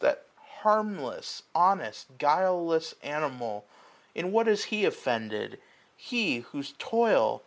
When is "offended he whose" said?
4.83-6.73